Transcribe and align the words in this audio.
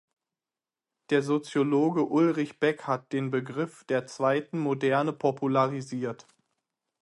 Der 1.11 1.21
Soziologe 1.21 2.01
Ulrich 2.05 2.59
Beck 2.59 2.85
hat 2.87 3.13
den 3.13 3.29
Begriff 3.29 3.83
der 3.83 4.07
Zweiten 4.07 4.57
Moderne 4.57 5.13
popularisiert. 5.13 6.25